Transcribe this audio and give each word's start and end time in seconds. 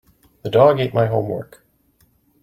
The 0.41 0.49
dog 0.49 0.79
ate 0.79 0.95
my 0.95 1.05
homework. 1.05 1.63